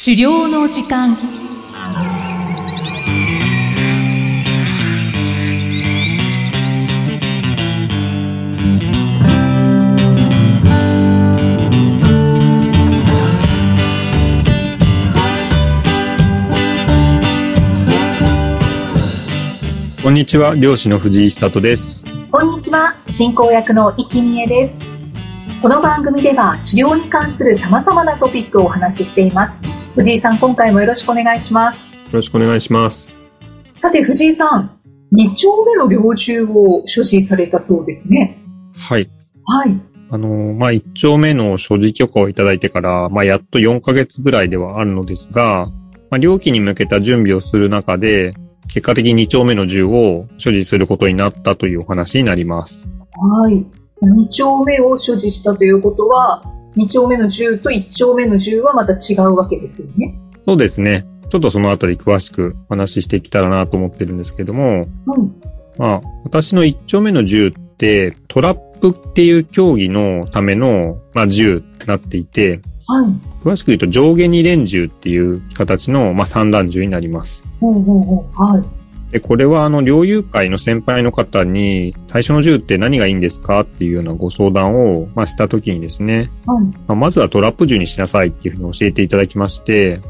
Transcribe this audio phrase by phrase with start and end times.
[0.00, 1.16] 狩猟の時間
[20.00, 22.04] こんにちは、漁師の藤井久人です。
[22.30, 24.88] こんにちは、進行役の生きみえです。
[25.60, 29.77] この番組では狩猟に関する様々なトピックをお話ししています。
[29.98, 31.76] 藤井さん、今回もよろしくお願いします。
[31.76, 31.82] よ
[32.12, 33.12] ろしくお願いします。
[33.72, 34.78] さて、藤井さん、
[35.12, 38.38] 2丁目の猟銃を所持されたそうですね。
[38.76, 39.10] はい。
[39.44, 39.80] はい。
[40.10, 45.66] あの、まあ、一丁目の所持許可をいただいてから、まあ、やっと4ヶ月ぐらいではあるのですが、
[46.10, 48.34] まあ、猟期に向けた準備をする中で、
[48.68, 52.88] 結果的に2丁目の銃を所持することになったというお話になります。
[53.42, 53.66] はい。
[54.00, 56.40] 2丁目を所持したということは、
[56.76, 60.18] 2丁目の銃と1丁目の銃はまた違うわけですよね。
[60.46, 61.06] そうですね。
[61.28, 65.40] ちょっとそのあたり詳しくお話ししていけたらなと思ってるんですけども、うん。
[65.78, 73.44] まあ、私の1丁目の銃って、トラップっていう競技のための、まあ、銃になっていて、はい。
[73.44, 77.44] 詳しく言うと上下二連銃っていう形の、まあ、三段銃になります。
[77.60, 78.42] ほうほうほう。
[78.42, 78.77] はい。
[79.10, 83.60] で、これはあの、猟友会の先輩の方に、最初の銃って何がいいんですか？
[83.60, 86.64] っていうようなご相談を、まあ、したときにですね、はい。
[86.64, 90.00] まあ、まずはトラップ銃にしなさいっていうふうに教えていただきまして、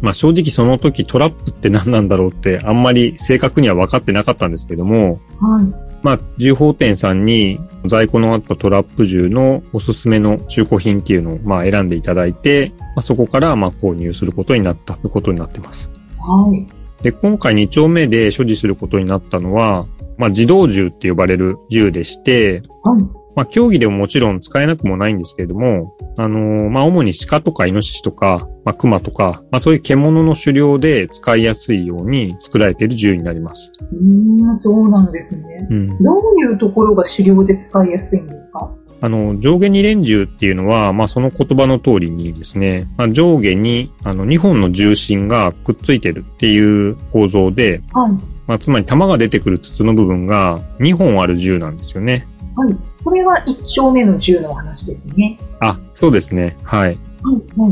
[0.00, 5.66] まあ、正直その時トラップって何なんだろうってあんまり正確には分かってなかったんですけども、はい。
[6.02, 15.90] まあ、銃砲店さんに在庫のあったトラップ銃のおすすめの中古品っていうのをまあ選んでいただいて、まあ、そこからまあ購入することになったということになってます。
[16.18, 16.66] はい。
[17.04, 23.02] で、今回2丁目で所持することになったのは、まあ、自動銃って呼ばれる銃でして、はい。
[23.36, 33.72] まあ、競技でももちろん使えなくもないんですけれども、あのーまあ、主に鹿とかイノシシとか、まあ、熊とか、まあ、そういう獣の狩猟で使いやすいように作られている銃になります。
[33.90, 35.66] うーん、そうなんですね。
[35.68, 35.88] うん。
[36.02, 38.70] どういうところが狩猟で使いやすいんですか？
[39.04, 48.12] あの、上下二連銃っていうのは、まあ、その言葉の通りにですね、まあ、上下に、あの、2本の重心がくっついてるっていう構造で、はい。
[48.46, 52.26] まあ、つまり弾が出てくる筒の部分が2本ある銃なんですよね。
[52.56, 52.74] はい。
[53.04, 55.38] これは一丁目の銃のお話ですね。
[55.60, 56.56] あ、そうですね。
[56.62, 56.88] はい。
[56.88, 57.60] はい。
[57.60, 57.68] は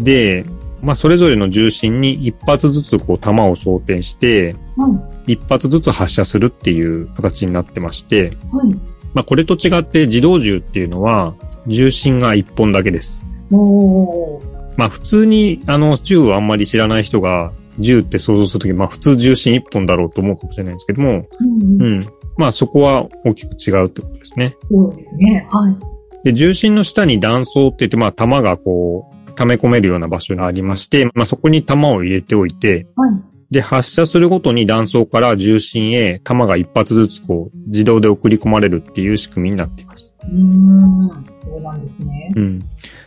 [0.00, 0.02] い。
[0.02, 0.44] で、
[0.82, 4.88] まあ、それぞれの重心に一発ずつこう弾を装填して、は
[5.28, 5.34] い。
[5.34, 8.95] 一発ずつ発射するっていう形になってまして、はい。
[9.16, 11.34] まあ、これと違って自動銃っていうのは、
[11.66, 13.24] 重心が1本だけです。
[14.76, 21.82] まあ普通にあの銃をあんまり知らない人が銃って想像するとき、まあ普通重心一本だろうと思うかもしれないんですけども、うんうん。
[21.82, 22.06] うん。
[22.36, 24.52] まあそこは大きく違うってことですね。
[24.58, 25.48] そうですね。
[25.50, 25.76] はい。
[26.24, 33.10] で、重心の下に弾倉って言って、まあ弾がこう、溜め込めるような場所がありまして、まあそこに弾を入れておいて、はい。
[33.50, 40.14] で、発射するごとに弾倉から重心へ弾が一発ずつこう、自動で送り込まれるっていう仕組みになっています。
[40.24, 41.10] うーん。
[41.42, 42.32] そうなんですね。
[42.34, 42.58] うん。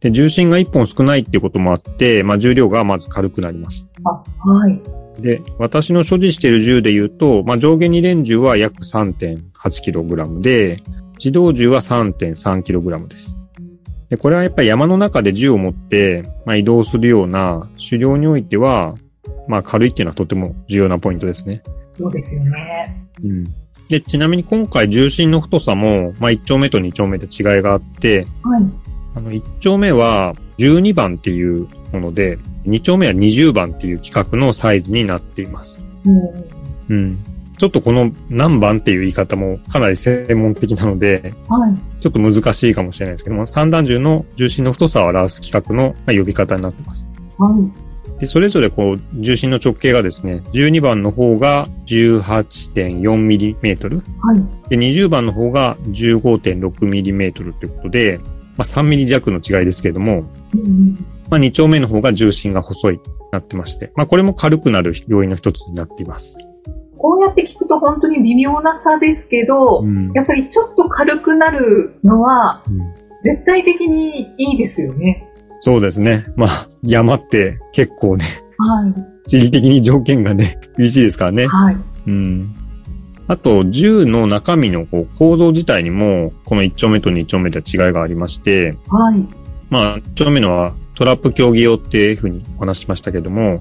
[0.00, 3.86] で、重心が一本少ないっていうこともあって、まあ重量がまず軽くなります。
[4.04, 4.10] あ、
[4.48, 4.80] はい。
[5.20, 10.82] で、私の所持している銃で言うと、まあ、上下二連銃は約 3.8kg で、
[11.18, 13.36] 自動銃は 3.3kg です。
[14.08, 18.94] で、これはやっぱり山の中で銃を持って、まあ、移動するような狩猟においては、
[19.48, 21.62] まあ、軽いっていうのはとても重要なポイントですね。
[21.90, 23.06] そうですよね。
[23.22, 23.44] うん。
[23.88, 28.62] で、ちなみに今回重心の太さも、まあ、1丁目と2丁目で違いがあって、はい。
[29.16, 35.82] あの、1丁目は12番っていうもので、2丁目は20番っていう規格のサイズになっています。
[36.04, 36.96] うん。
[36.96, 37.18] うん。
[37.58, 42.00] ちょっとこの何番っていう言い方もかなり専門的なので、はい。
[42.00, 47.06] ちょっと難しいかもしれないですけども、三段銃の重心の太さを表す規格のまあ呼び方になってます。
[47.38, 47.89] はい。
[48.20, 54.42] で、それぞれこう、重心の直径がですね、12番の方が 18.4mm、はい。
[54.68, 58.20] で、20番の方が 15.6mm ということで、
[58.58, 60.96] まあ 3mm 弱の違いですけれども、うん。
[61.30, 63.00] まあ2丁目の方が重心が細い
[63.32, 66.36] なってまして、まあこれも軽くなる要因の一つになっています。
[66.98, 72.80] こうやって聞くと本当に微妙な差ですけど、うんやっぱりちょっと軽くなるのはうん
[73.22, 75.26] 絶対的にいいですよね。
[75.60, 76.24] そうですね。
[76.36, 78.26] まあ、山って結構ね、
[78.58, 78.92] は
[79.26, 81.46] 地理的に条件がね、厳しいですからねい。。
[81.46, 81.76] はい。
[82.06, 82.54] うん。
[83.28, 89.24] あと、銃の中身のこう構造自体にも、この1丁目と2丁目では違いがありまして、はい。
[89.68, 93.60] まあ、1丁目のはトラップ競技用っていうふうにお話ししましたけども、はい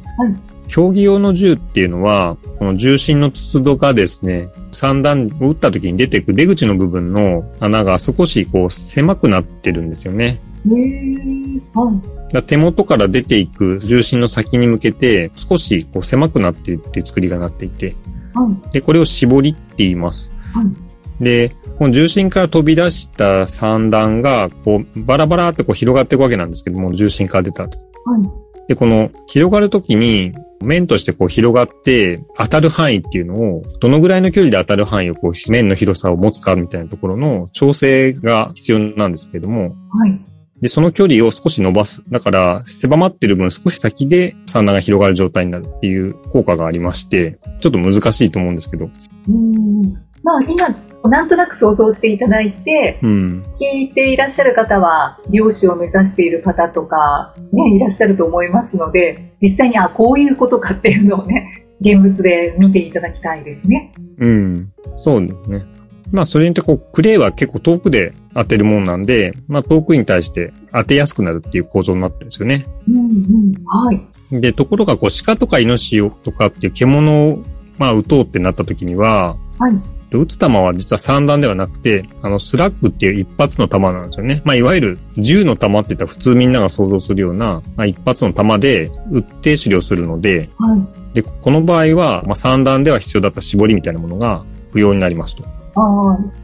[0.69, 10.39] 競技用の銃っていうのは、この重心の筒度がですね、三段を撃った時に出てく出口の部分の穴が少しこう狭くなってるんですよね。
[10.67, 11.61] へー。
[11.73, 12.18] はい。
[12.31, 17.95] だ手元から出ていく重心の先に向けて少しこう狭くなっていって作りがなっていて、
[18.33, 18.71] はい。
[18.71, 20.31] で、これを絞りって言います。
[20.53, 21.23] はい。
[21.23, 27.77] で、この重心から飛び出した三段が、こう、バラバラってこう広がっていくわけなんですけども、重心から出た後。
[28.05, 28.21] はい。
[28.67, 40.21] で、この広がるときに、面としてこう広がって当たる範囲っていうのを、どのぐらいの距離で当たる範囲をこう、面の広さを持つかみたいなところの調整が必要なんですけども、はい。
[40.61, 42.01] で、その距離を少し伸ばす。
[42.09, 48.85] だから、狭まってる分少し先で三段が広がる状態になるっていう効果がありまして、ちょっと難しいと思うんですけど。
[48.85, 49.93] うーん。
[50.21, 50.69] まあ今、
[51.09, 53.43] なんとなく想像していただいて、うん。
[53.57, 63.93] 聞いていらっしゃる方は、漁師を目指している方とか、ね、いらっしゃると思いますので、実際に、あ、こういうことかっていうのをね、現物で見ていただきたいですね。
[64.17, 64.71] うん。
[64.97, 65.78] そうですね。
[66.11, 72.65] まあ、それによってこう、クレーは結構遠くで当てるもんなんで、まあ、遠くに対して当てやすくなるっていう構造になってるんですよね。
[72.87, 73.53] うんうん。
[73.65, 74.41] はい。
[74.41, 77.43] で、ところが、こう、鹿とかイノシシとかっていう獣を、
[77.77, 79.73] まあ、撃とうってなった時には、はい。
[80.09, 84.41] で撃つ弾は実は三段ではなくて、あの、スラッグっていう一発の弾なんですよね。
[84.43, 91.13] まあ、いわゆる銃の弾って言ったら普通みんなが想像するような、まあ、一発の弾で撃って狩猟するので、はい。
[91.13, 95.43] で、この場合は、まあ、三段では必要だった絞りみたいなものが不要になりますと。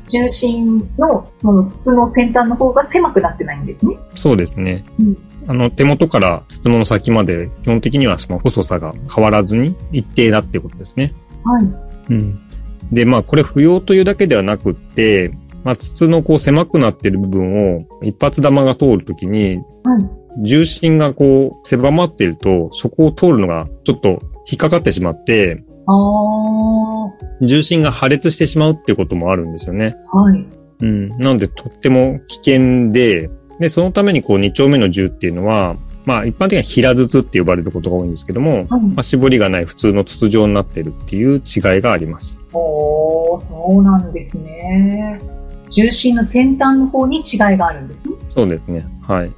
[0.07, 3.97] 重心の、その筒の先端の方が狭くなってないんですね。
[4.15, 4.83] そうですね。
[4.99, 5.17] うん
[5.47, 11.13] あの、手元から筒の先まで、基本的にはその細さが変わらずに一定だっていうことですね。
[11.43, 11.63] はい。
[12.09, 12.39] うん。
[12.91, 15.31] で、まあ、これ不要というだけではなくって、
[15.63, 20.43] まあ、筒のこう狭くなっている部分を一発玉が通るときに、はい。
[20.43, 25.63] 重心がこう狭まっていると、そこを通るのがちょっと引っかかってしまって、
[27.41, 29.95] 重心が破裂してしまうっていうこともあるんですよね。
[30.11, 30.45] はい。
[30.81, 31.09] うん。
[31.09, 33.29] なので、とっても危険で、
[33.59, 38.81] で、そのためにこう、二丁目の銃っていうのは、まあ、一般的には平筒って呼ばれることが多いんですけども、はい。
[38.81, 42.39] まあ、絞りがない普通の筒状になってるっていう違いがあります。
[42.53, 45.19] おー、そうなんですね。
[45.71, 48.15] 重心の先端の方に違いがあるんですね。
[48.33, 48.85] そうですね。
[49.01, 49.31] はい。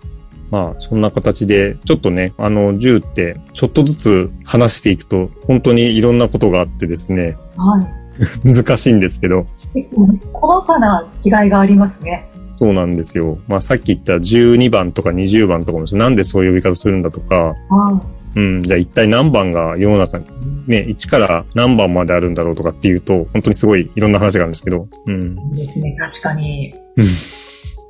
[0.49, 7.97] まあ、そんな形で、ちょっとね、あの、銃って、ちょっとずつ話していくと、本当にいろんなことがあってですね、はい。
[8.43, 12.27] 難しいんですけど、結構ね細かな違いがありますね。
[12.57, 13.37] そうなんですよ。
[13.47, 18.01] まあ、さっき言った12番とか20番とかも、なんでそういう呼び方するんだとか、は
[18.35, 20.25] うん、じゃあ一体何番が世の中に、
[20.67, 25.37] ね、1から何番まであるんだろうとかっていうと、本当にすごいいろんな話があるんですけど、うん。
[25.53, 25.57] い。
[25.57, 25.95] ですね。
[25.99, 26.73] 確かに。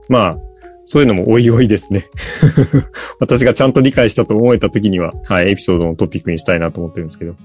[0.09, 0.37] まあ、
[0.89, 2.09] そういうのもおいおいですね。
[3.19, 7.35] 私がちゃんと理解したと思えた時には、はい、エピソードのトピックにしたいなと思ってるんですけど。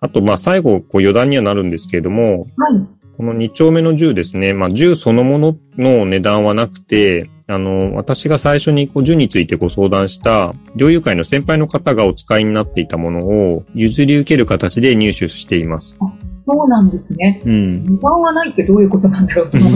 [0.00, 2.86] あと、まあ最後、こう余談にはなるんですけれども、はい。
[3.16, 4.52] この2丁目の銃ですね。
[4.52, 15.96] まあ銃そのものの値段はなくて、あの、私が最初にこう銃についてご相談した、猟友会の先輩の方がお使いになっていたものを譲り受ける形で入手しています。
[16.02, 17.40] あ、そうなんですね。
[17.46, 17.86] うん。
[17.86, 19.72] 値段がないってどういうことなんだろうと思っ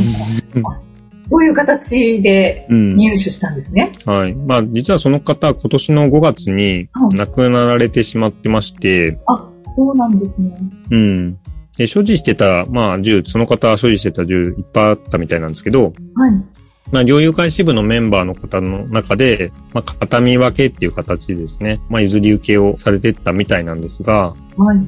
[0.63, 0.81] た。
[1.21, 2.97] あそういう形でうん。
[2.97, 3.93] 入手したんですね。
[4.05, 4.35] はい。
[4.35, 10.57] まあ実はその方、今年の5月にはい亡くなられてしまってまして、あ、そうなんですね。
[10.91, 11.39] うん。
[11.77, 16.33] で、所持してた、まあ銃、その方は所持してた銃いっぱいあったみたいなんですけど、はい。
[16.93, 24.79] まあ、猟友会支部のメンバーの方の中で、まあ、片見分けっていう形でですね、まあ、譲り受けをされてったみたいなんですが、はい。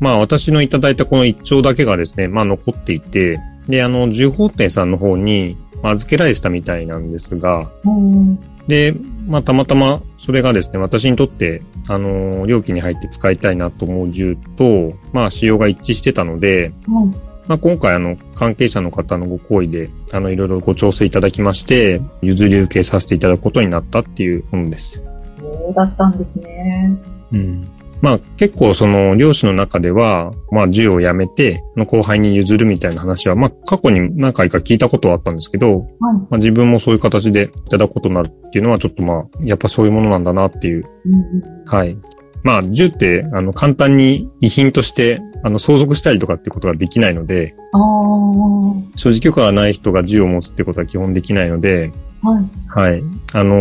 [0.00, 3.38] まあ、私のいただいたこの一丁だけがですね、まあ、残っていて、
[3.68, 8.94] で、あの、銃砲店さんの方に、まあ預けられてたみたいなんですが、うんで、
[9.26, 17.28] まあ、たまたま、それがですね、私にとって、あの、料金に入って使いたいなと思う銃と、まあ、仕様が一致してたので、はい。
[17.48, 25.02] まあ、今回あの、関係者の方のご好意で、あの、いろいろご調整いただきまして、譲り受けさせていただくことになったっていうものです。
[25.40, 26.94] そうだったんですね。
[27.32, 27.66] うん。
[28.00, 35.88] まあ、結構その、漁師の中では、まあ、銃をやめて、の後輩に譲るみたいな話は、まあ、過去に何回か聞いたことはあったんですけど、はい。
[36.00, 40.84] まあ、自分もそういう形でいただくことになるっていうのは、ちょっとまあ、やっぱそういうものなんだなっていう。
[41.06, 41.96] うんうんはい。
[42.44, 47.80] まあ、銃って、あの、簡単に遺品として、あの、相続したりとかってことができないので、ああ、
[48.96, 51.90] 所持許可がない人が銃を持つってことは基本できないので、
[52.22, 52.90] はい。
[52.90, 53.02] はい。
[53.32, 53.54] あの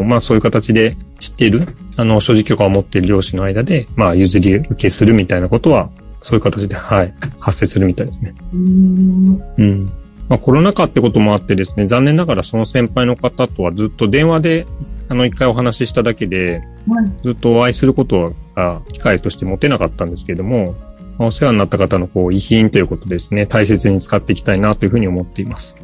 [0.00, 1.66] ーまあそういう形で知っている、
[1.96, 5.90] あの、所持許可を持っている漁師の間で、まあ譲り受けするみたいなことは、
[6.20, 8.34] そういう形で、はい、発生するみたいですね。
[8.52, 9.42] うーん。
[9.56, 9.86] うん。
[10.28, 14.66] まあコロナ禍ってこともあってですね、残念ながらその先輩の方とはずっと電話で、
[15.08, 17.12] あの、一回お話ししただけで、はい。
[17.22, 20.74] ずっとお会いすることが機会として持てなかったんですけれども、
[21.18, 25.76] まあお世話になった方のこう遺品ということですね、大切に使っていきたいなというふうに思っています。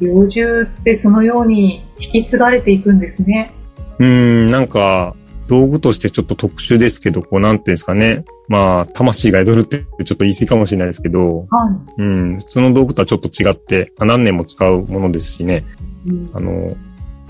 [0.00, 3.52] 猟銃ってそのように引き継がれていくんですね。
[3.98, 5.14] うーん、なんか、
[5.48, 8.24] 道具としてちょっと特殊ですけど、こう、なんていうんですかね。
[8.48, 15.64] まあ、魂が宿るってちょっと言い過ぎかもしれないですけど、はうん、普通の道具とはちょっと違って、まあ何年も使うものですしね。
[16.06, 16.10] い。
[16.10, 16.74] うんあの、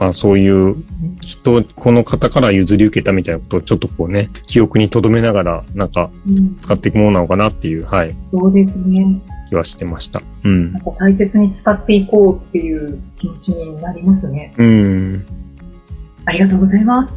[0.03, 0.75] まあそういう、
[1.21, 9.07] 人、この方から譲り受けたみたいなことをちょっとこうね、記憶に留めながら、なんかうん使っていくものなのかなっていう、はい、そうですね。
[9.49, 10.21] 気はしてました。
[10.43, 10.81] うんな。
[10.81, 14.53] んか大切に使っていこうっていう気持ちになりますね。
[14.59, 15.25] うん。
[16.25, 17.15] ありがとうございます。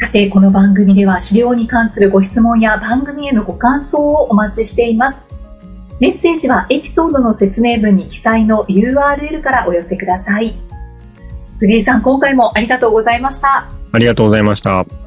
[0.00, 5.18] さて、この番組では資料に関するご質問や番組へのご感想をお待ちしています。
[6.00, 10.73] メッセージはエピソードの説明文に記載の URL からお寄せください。
[11.64, 13.66] 藤井さん、今回もありがとうございました。
[13.92, 15.03] ありがとうございました。